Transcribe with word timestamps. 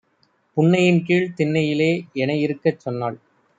புன்னையின்கீழ்த் 0.57 1.35
தின்னையிலே 1.37 1.91
எனைஇருக்கச் 2.13 2.79
சொன்னாள். 2.79 3.19